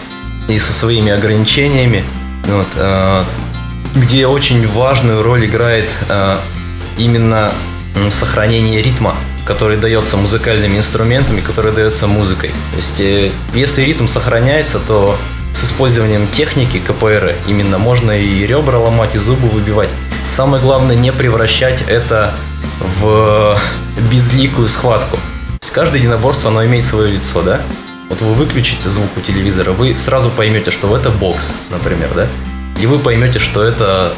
[0.49, 2.05] и со своими ограничениями,
[2.45, 3.25] вот, э,
[3.95, 6.39] где очень важную роль играет э,
[6.99, 7.53] именно
[8.11, 12.51] сохранение ритма, который дается музыкальными инструментами, который дается музыкой.
[12.73, 15.17] То есть, если ритм сохраняется, то
[15.55, 19.91] с использованием техники КПР именно можно и ребра ломать, и зубы выбивать.
[20.29, 22.33] Самое главное не превращать это
[23.01, 23.61] в
[24.11, 25.17] безликую схватку.
[25.17, 27.61] То есть каждое единоборство, оно имеет свое лицо, да?
[28.09, 32.27] Вот вы выключите звук у телевизора, вы сразу поймете, что это бокс, например, да?
[32.81, 34.13] И вы поймете, что это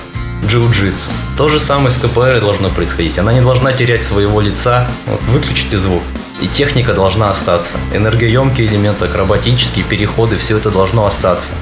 [0.44, 1.10] джиу-джитсу.
[1.36, 3.18] То же самое с КПР должно происходить.
[3.18, 4.88] Она не должна терять своего лица.
[5.06, 6.02] Вот выключите звук,
[6.40, 7.78] и техника должна остаться.
[7.92, 11.54] Энергоемкие элементы, акробатические переходы, все это должно остаться.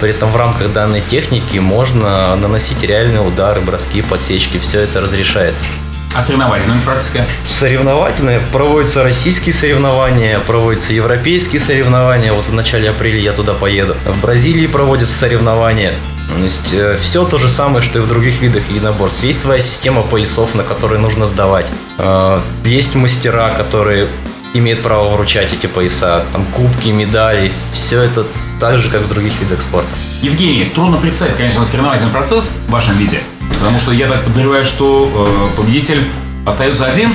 [0.00, 5.66] При этом в рамках данной техники можно наносить реальные удары, броски, подсечки, все это разрешается.
[6.12, 7.24] А соревновательная практика?
[7.44, 8.40] Соревновательные.
[8.52, 12.32] Проводятся российские соревнования, проводятся европейские соревнования.
[12.32, 13.96] Вот в начале апреля я туда поеду.
[14.04, 15.94] В Бразилии проводятся соревнования.
[16.36, 19.22] То есть э, все то же самое, что и в других видах единоборств.
[19.22, 21.66] Есть своя система поясов, на которые нужно сдавать.
[21.98, 24.08] Э, есть мастера, которые
[24.52, 26.24] имеют право вручать эти пояса.
[26.32, 27.52] Там кубки, медали.
[27.72, 28.26] Все это
[28.58, 29.88] так же, как в других видах спорта.
[30.22, 33.20] Евгений, трудно представить, конечно, соревновательный процесс в вашем виде.
[33.58, 36.06] Потому что я так подозреваю, что э, победитель
[36.46, 37.12] остается один.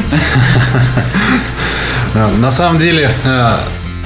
[2.40, 3.58] На самом деле, э,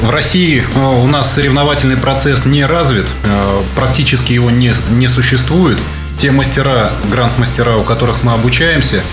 [0.02, 5.78] в России э, у нас соревновательный процесс не развит, э, практически его не, не существует.
[6.18, 9.04] Те мастера, гранд-мастера, у которых мы обучаемся,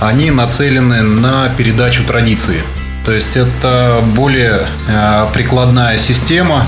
[0.00, 2.60] они нацелены на передачу традиции.
[3.06, 4.66] То есть это более
[5.34, 6.66] прикладная система,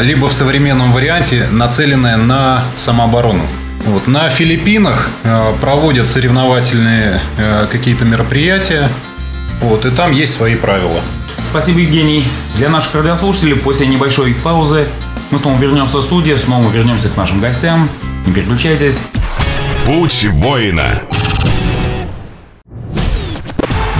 [0.00, 3.46] либо в современном варианте нацеленная на самооборону.
[3.86, 4.08] Вот.
[4.08, 8.88] На Филиппинах э, проводят соревновательные э, какие-то мероприятия,
[9.60, 11.00] вот, и там есть свои правила.
[11.44, 12.24] Спасибо, Евгений.
[12.56, 14.88] Для наших радиослушателей после небольшой паузы
[15.30, 17.88] мы снова вернемся в студию, снова вернемся к нашим гостям.
[18.26, 19.00] Не переключайтесь.
[19.86, 21.02] Путь воина.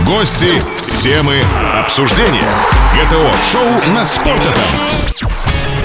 [0.04, 0.60] Гости,
[1.00, 1.36] темы,
[1.80, 2.44] обсуждения.
[2.94, 5.28] ГТО-шоу на Спорт.ФМ.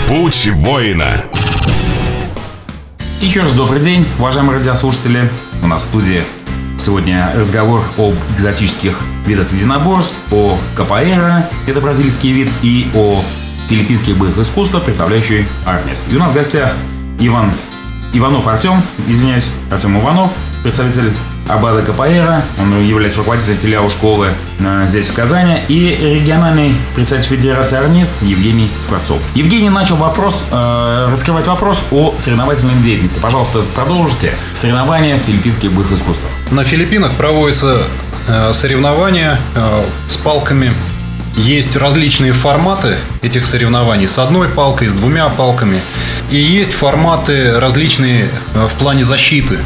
[0.08, 1.24] Путь воина.
[3.22, 5.30] Еще раз добрый день, уважаемые радиослушатели.
[5.62, 6.24] У нас в студии
[6.80, 13.22] сегодня разговор об экзотических видах единоборств, о капоэра, это бразильский вид, и о
[13.70, 16.08] филиппинских боевых искусствах, представляющий Армис.
[16.12, 16.74] И у нас в гостях
[17.20, 17.52] Иван
[18.12, 20.32] Иванов Артем, извиняюсь, Артем Иванов,
[20.64, 21.14] представитель
[21.48, 27.78] Абада Капаэра, он является руководителем филиала школы э, здесь, в Казани, и региональный представитель Федерации
[27.78, 29.20] Арнис Евгений Скворцов.
[29.36, 33.20] Евгений начал вопрос, э, раскрывать вопрос о соревновательной деятельности.
[33.20, 36.32] Пожалуйста, продолжите соревнования в филиппинских боевых искусствах.
[36.52, 37.84] На Филиппинах проводятся
[38.28, 40.74] э, соревнования э, с палками
[41.38, 45.80] есть различные форматы этих соревнований с одной палкой, с двумя палками.
[46.30, 49.58] И есть форматы различные в плане защиты.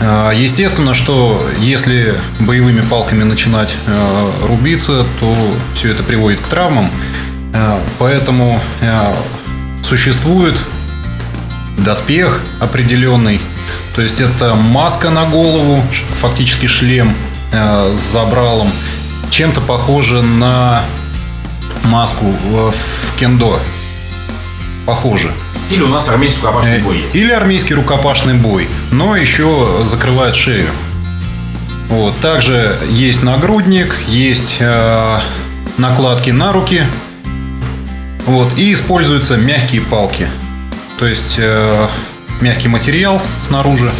[0.00, 5.36] Э, естественно, что если боевыми палками начинать э, рубиться, то
[5.74, 6.90] все это приводит к травмам.
[8.00, 8.60] Поэтому
[9.84, 10.58] существует
[11.78, 13.40] доспех определенный.
[13.94, 15.80] То есть это маска на голову,
[16.20, 17.14] фактически шлем
[17.52, 18.68] с забралом.
[19.30, 20.84] Чем-то похоже на
[21.84, 22.74] маску в
[23.20, 23.60] кендо.
[24.84, 25.32] Похоже.
[25.70, 27.16] Или у нас армейский рукопашный бой есть.
[27.16, 30.68] Или армейский рукопашный бой, но еще закрывает шею.
[31.88, 32.18] Вот.
[32.20, 35.20] Также есть нагрудник, есть э,
[35.78, 36.82] накладки на руки.
[38.26, 38.56] Вот.
[38.58, 40.28] И используются мягкие палки.
[40.98, 41.86] То есть э,
[42.40, 43.92] мягкий материал снаружи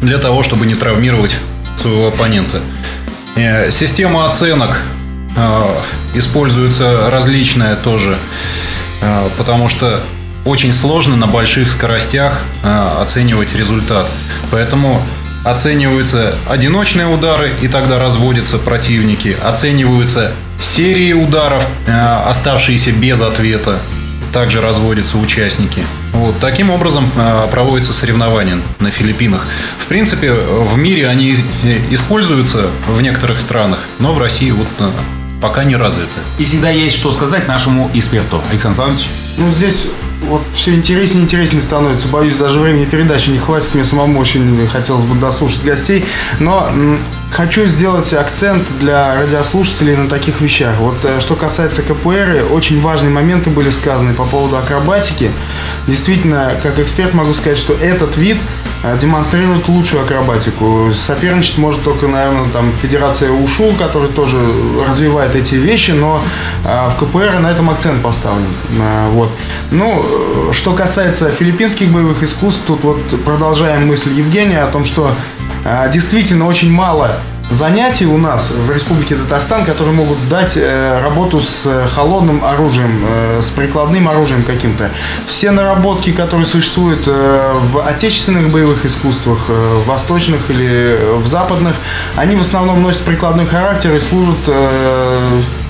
[0.00, 1.36] для того, чтобы не травмировать
[1.80, 2.60] своего оппонента.
[3.36, 4.80] Э, система оценок
[5.36, 5.62] э,
[6.14, 8.16] используется различная тоже,
[9.00, 10.04] э, потому что
[10.44, 14.06] очень сложно на больших скоростях э, оценивать результат.
[14.50, 15.02] Поэтому
[15.44, 19.36] оцениваются одиночные удары, и тогда разводятся противники.
[19.42, 21.92] Оцениваются серии ударов, э,
[22.28, 23.78] оставшиеся без ответа.
[24.32, 25.84] Также разводятся участники.
[26.12, 27.10] Вот таким образом
[27.50, 29.46] проводятся соревнования на Филиппинах.
[29.78, 31.36] В принципе, в мире они
[31.90, 34.68] используются в некоторых странах, но в России вот
[35.42, 36.20] пока не развиты.
[36.38, 38.40] И всегда есть что сказать нашему эксперту.
[38.50, 39.10] Александр Александрович?
[39.36, 39.86] Ну, здесь
[40.28, 42.08] вот все интереснее и интереснее становится.
[42.08, 43.74] Боюсь, даже времени передачи не хватит.
[43.74, 46.04] Мне самому очень хотелось бы дослушать гостей.
[46.38, 46.70] Но
[47.30, 50.76] хочу сделать акцент для радиослушателей на таких вещах.
[50.78, 55.30] Вот э, что касается КПР, очень важные моменты были сказаны по поводу акробатики.
[55.86, 58.38] Действительно, как эксперт могу сказать, что этот вид
[59.00, 60.90] демонстрирует лучшую акробатику.
[60.94, 64.36] Соперничать может только, наверное, там Федерация УШУ, которая тоже
[64.86, 66.22] развивает эти вещи, но
[66.64, 68.54] э, в КПР на этом акцент поставлен.
[69.12, 69.30] Вот.
[69.70, 70.04] Ну,
[70.52, 75.12] что касается филиппинских боевых искусств, тут вот продолжаем мысль Евгения о том, что
[75.92, 77.20] действительно очень мало
[77.52, 83.04] занятий у нас в Республике Татарстан, которые могут дать э, работу с э, холодным оружием,
[83.06, 84.90] э, с прикладным оружием каким-то.
[85.26, 91.76] Все наработки, которые существуют в отечественных боевых искусствах, в восточных или в западных,
[92.16, 94.48] они в основном носят прикладной характер и служат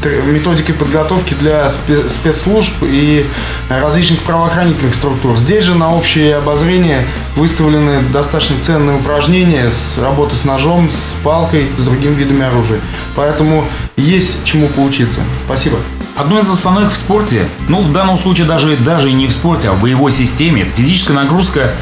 [0.08, 3.26] методикой подготовки для спецслужб и
[3.68, 5.38] различных правоохранительных структур.
[5.38, 7.04] Здесь же на общее обозрение
[7.36, 12.80] выставлены достаточно ценные упражнения с работы с ножом, с палкой, с другими видами оружия.
[13.14, 13.64] Поэтому
[13.96, 15.20] есть чему поучиться.
[15.44, 15.78] Спасибо.
[16.14, 19.70] Одно из основных в спорте, ну в данном случае даже, даже и не в спорте,
[19.70, 21.72] а в боевой системе, это физическая нагрузка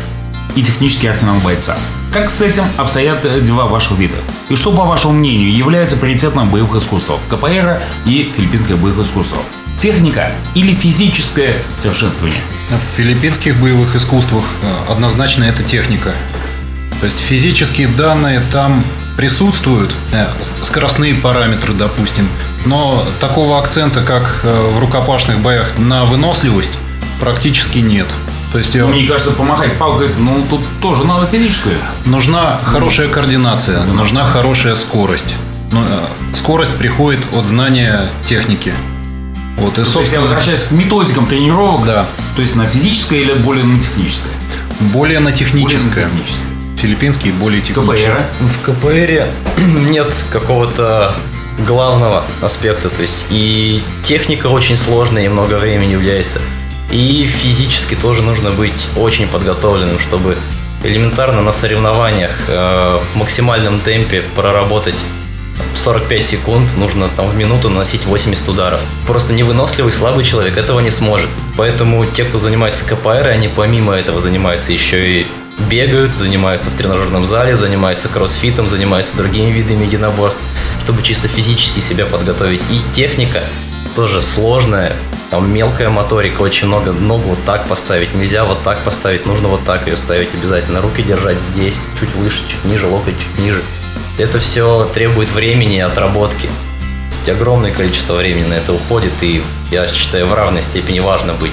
[0.55, 1.77] и технический арсенал бойца.
[2.13, 4.19] Как с этим обстоят дела ваших видов?
[4.49, 9.39] И что, по вашему мнению, является приоритетным в боевых искусствах КПР и филиппинское боевых искусство?
[9.79, 12.41] Техника или физическое совершенствование?
[12.69, 16.13] В филиппинских боевых искусствах э, однозначно это техника.
[16.99, 18.83] То есть физические данные там
[19.17, 20.27] присутствуют, э,
[20.63, 22.29] скоростные параметры, допустим,
[22.67, 26.77] но такого акцента, как э, в рукопашных боях на выносливость,
[27.21, 28.09] практически нет.
[28.53, 31.77] То есть, ну, мне кажется, помахать палкой, ну, тут тоже надо физическую.
[32.05, 35.37] Нужна хорошая координация, нужна хорошая скорость.
[35.71, 38.73] Но, э, скорость приходит от знания техники.
[39.57, 42.07] Вот, и, собственно, есть я возвращаюсь к методикам тренировок, да.
[42.35, 44.31] то есть на физическое или более на техническое?
[44.81, 45.75] Более на техническое.
[45.75, 46.47] Более на техническое.
[46.81, 48.09] Филиппинские более технические.
[48.09, 48.25] КПР?
[48.41, 49.29] В КПР
[49.91, 51.15] нет какого-то
[51.67, 52.89] главного аспекта.
[52.89, 56.41] То есть и техника очень сложная и много времени уделяется.
[56.91, 60.37] И физически тоже нужно быть очень подготовленным, чтобы
[60.83, 64.97] элементарно на соревнованиях э, в максимальном темпе проработать
[65.77, 68.81] 45 секунд, нужно там в минуту наносить 80 ударов.
[69.07, 71.29] Просто невыносливый, слабый человек этого не сможет.
[71.57, 75.27] Поэтому те, кто занимается КПР, они помимо этого занимаются еще и
[75.69, 80.43] бегают, занимаются в тренажерном зале, занимаются кроссфитом, занимаются другими видами единоборств,
[80.85, 82.63] чтобы чисто физически себя подготовить.
[82.71, 83.43] И техника
[83.95, 84.97] тоже сложная,
[85.31, 86.93] там мелкая моторика, очень много.
[86.93, 90.83] Ногу вот так поставить, нельзя вот так поставить, нужно вот так ее ставить обязательно.
[90.83, 93.63] Руки держать здесь, чуть выше, чуть ниже, локоть чуть ниже.
[94.19, 96.49] Это все требует времени и отработки.
[97.29, 99.41] Огромное количество времени на это уходит, и
[99.71, 101.53] я считаю, в равной степени важно быть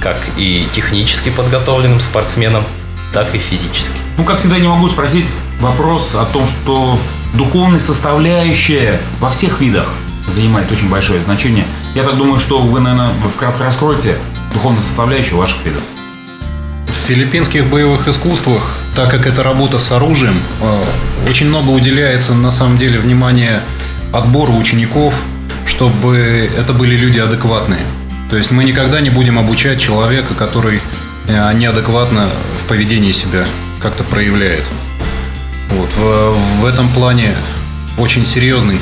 [0.00, 2.64] как и технически подготовленным спортсменом,
[3.12, 3.98] так и физически.
[4.16, 6.98] Ну, как всегда, не могу спросить вопрос о том, что
[7.34, 9.88] духовная составляющая во всех видах
[10.26, 11.64] занимает очень большое значение.
[11.94, 14.16] Я так думаю, что вы, наверное, вкратце раскроете
[14.54, 15.82] духовную составляющую ваших видов.
[16.86, 20.82] В филиппинских боевых искусствах, так как это работа с оружием, э,
[21.28, 23.60] очень много уделяется на самом деле внимания
[24.12, 25.14] отбору учеников,
[25.66, 27.80] чтобы это были люди адекватные.
[28.30, 30.80] То есть мы никогда не будем обучать человека, который
[31.26, 32.28] э, неадекватно
[32.62, 33.44] в поведении себя
[33.80, 34.64] как-то проявляет.
[35.70, 35.90] Вот.
[35.96, 37.34] В, в этом плане
[37.98, 38.78] очень серьезный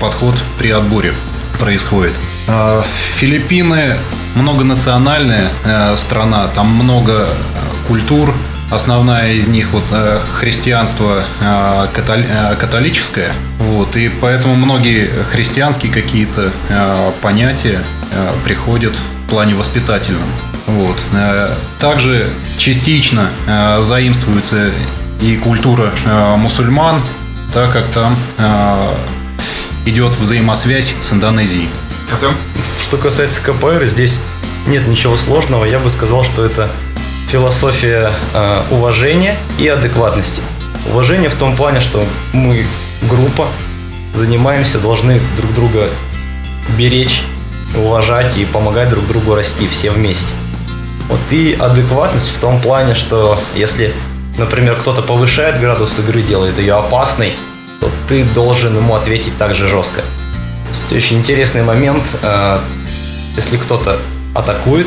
[0.00, 1.12] подход при отборе
[1.58, 2.12] происходит.
[2.48, 2.84] А,
[3.16, 3.96] Филиппины
[4.34, 7.26] многонациональная э, страна, там много э,
[7.88, 8.34] культур.
[8.70, 11.24] Основная из них вот э, христианство
[12.58, 16.50] католическое, вот и поэтому многие христианские какие-то
[17.22, 17.80] понятия
[18.44, 20.28] приходят в плане воспитательном.
[20.66, 20.98] Вот.
[21.78, 22.28] Также
[22.58, 23.28] частично
[23.82, 24.72] заимствуется
[25.20, 25.92] и культура
[26.36, 27.00] мусульман,
[27.54, 28.94] так как там э,
[29.86, 31.68] идет взаимосвязь с Индонезией.
[32.12, 32.36] Артем?
[32.82, 34.22] Что касается КПР, здесь
[34.66, 35.64] нет ничего сложного.
[35.64, 36.68] Я бы сказал, что это
[37.30, 40.42] философия э, уважения и адекватности.
[40.90, 42.66] Уважение в том плане, что мы
[43.02, 43.48] группа,
[44.14, 45.88] занимаемся, должны друг друга
[46.78, 47.22] беречь,
[47.76, 50.32] уважать и помогать друг другу расти все вместе.
[51.08, 53.94] Вот и адекватность в том плане, что если
[54.38, 57.34] например, кто-то повышает градус игры, делает ее опасной,
[57.80, 60.02] то ты должен ему ответить так же жестко.
[60.90, 62.02] Очень интересный момент.
[62.22, 62.60] Э,
[63.36, 63.98] если кто-то
[64.34, 64.86] атакует,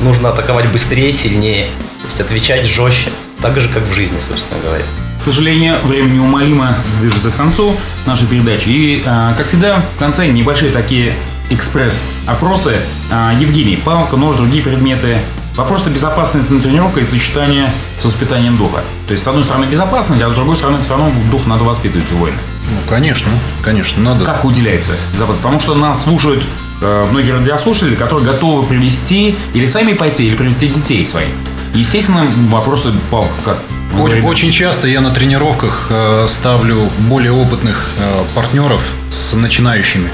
[0.00, 1.66] нужно атаковать быстрее, сильнее.
[2.00, 3.10] То есть отвечать жестче.
[3.40, 4.84] Так же, как в жизни, собственно говоря.
[5.18, 7.74] К сожалению, время неумолимо движется к концу
[8.06, 8.68] нашей передачи.
[8.68, 11.14] И, э, как всегда, в конце небольшие такие
[11.50, 12.76] экспресс-опросы.
[13.10, 15.18] Э, Евгений, палка, нож, другие предметы
[15.58, 18.84] Вопросы безопасности на тренировках и сочетания с воспитанием духа.
[19.08, 22.06] То есть, с одной стороны, безопасность, а с другой стороны, все равно дух надо воспитывать
[22.12, 22.38] у воина.
[22.70, 23.30] Ну, конечно,
[23.62, 24.24] конечно, надо.
[24.24, 25.42] Как уделяется безопасность?
[25.42, 26.44] Потому что нас слушают
[26.80, 31.30] э, многие радиослушатели, которые готовы привести или сами пойти, или привести детей своих.
[31.74, 33.58] Естественно, вопросы, Павел, как?
[33.98, 40.10] Очень, очень часто я на тренировках э, ставлю более опытных э, партнеров с начинающими,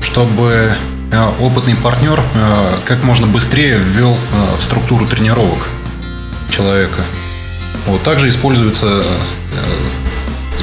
[0.00, 0.76] чтобы
[1.12, 2.22] Э, опытный партнер
[2.84, 4.16] как можно быстрее ввел
[4.56, 5.66] в структуру тренировок
[6.50, 7.02] человека.
[7.86, 8.02] Вот.
[8.02, 9.02] Также используется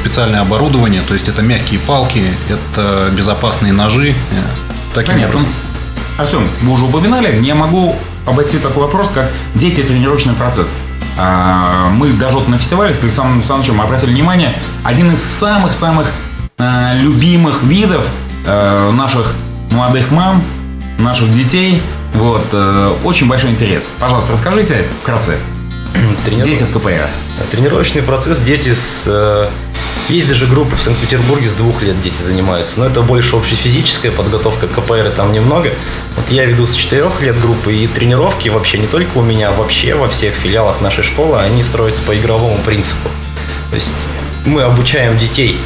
[0.08, 4.15] специальное оборудование, то есть это мягкие палки, это безопасные ножи.
[4.93, 5.39] Таким Понятно.
[5.39, 5.54] образом.
[6.17, 7.93] Артем, мы уже упоминали, я могу
[8.26, 10.78] обойти такой вопрос, как дети тренировочный процесс.
[11.20, 14.54] А, мы даже вот на фестивале с Александром Александровичем обратили внимание,
[14.86, 16.10] один из самых-самых
[16.93, 18.06] любимых видов
[18.46, 19.34] наших
[19.72, 20.42] молодых мам,
[20.98, 21.82] наших детей.
[22.13, 23.90] Вот, э, очень большой интерес.
[24.00, 25.38] Пожалуйста, расскажите вкратце.
[26.25, 26.46] Тренир...
[26.46, 27.08] Дети в КПР.
[27.52, 29.50] Тренировочный процесс дети с...
[30.10, 34.68] Есть даже группы в Санкт-Петербурге с двух лет дети занимаются, но это больше общефизическая подготовка,
[34.68, 35.74] КПР там немного.
[36.16, 39.96] Вот я веду с четырех лет группы, и тренировки вообще не только у меня, вообще
[39.96, 43.10] во всех филиалах нашей школы, они строятся по игровому принципу.
[43.70, 43.92] То есть
[44.46, 45.58] мы обучаем детей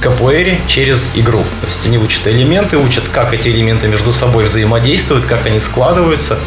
[0.00, 1.44] капуэре через игру.
[1.60, 6.38] То есть они учат элементы, учат, как эти элементы между собой взаимодействуют, как они складываются.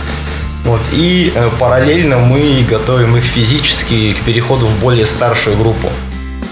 [0.65, 0.81] Вот.
[0.91, 5.89] И э, параллельно мы готовим их физически к переходу в более старшую группу.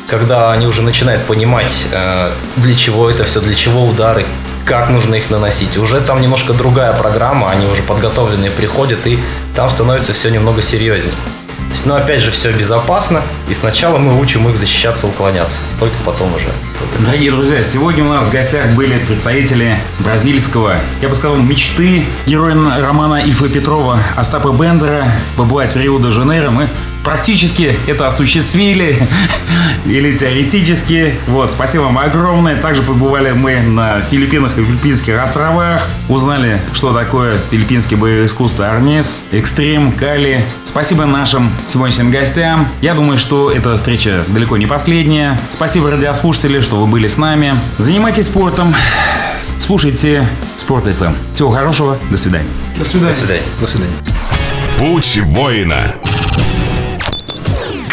[0.07, 4.25] Когда они уже начинают понимать, э, для чего это все, для чего удары,
[4.65, 5.77] как нужно их наносить.
[5.77, 9.19] Уже там немножко другая программа, они уже подготовленные приходят, и
[9.55, 11.13] там становится все немного серьезнее.
[11.85, 16.47] Но опять же, все безопасно, и сначала мы учим их защищаться, уклоняться, только потом уже.
[16.99, 22.55] Дорогие друзья, сегодня у нас в гостях были представители бразильского, я бы сказал, мечты героя
[22.79, 26.49] романа Ильфа Петрова Остапа Бендера побывать в Рио-де-Жанейро.
[26.49, 26.69] Мы
[27.05, 28.97] практически это осуществили
[29.85, 31.15] или теоретически.
[31.27, 32.57] Вот, спасибо вам огромное.
[32.57, 35.87] Также побывали мы на Филиппинах и Филиппинских островах.
[36.09, 40.43] Узнали, что такое филиппинские боевые искусства Арнес, Экстрим, Кали.
[40.65, 42.67] Спасибо нашим сегодняшним гостям.
[42.81, 45.39] Я думаю, что эта встреча далеко не последняя.
[45.51, 47.59] Спасибо, радиослушатели, что вы были с нами.
[47.77, 48.73] Занимайтесь спортом.
[49.59, 50.27] Слушайте
[50.57, 51.15] Спорт FM.
[51.31, 51.97] Всего хорошего.
[52.09, 52.49] До свидания.
[52.77, 53.11] До свидания.
[53.11, 53.43] До свидания.
[53.61, 53.93] До свидания.
[54.79, 55.95] Путь воина.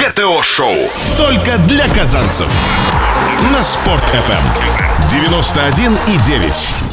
[0.02, 0.74] ГТО-шоу.
[1.16, 2.48] Только для казанцев.
[3.52, 5.08] На Спорт FM.
[5.08, 6.91] 91 и 9.